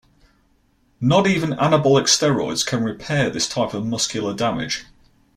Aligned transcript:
Not 0.99 1.27
even 1.27 1.51
anabolic 1.51 2.05
steroids 2.07 2.65
can 2.65 2.83
repair 2.83 3.29
this 3.29 3.47
type 3.47 3.75
of 3.75 3.85
muscular 3.85 4.33
damage. 4.33 4.85